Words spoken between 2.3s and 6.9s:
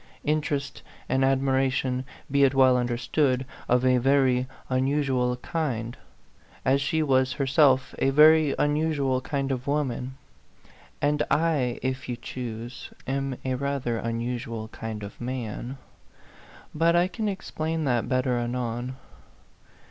be it well understood, of a very unusual kind, as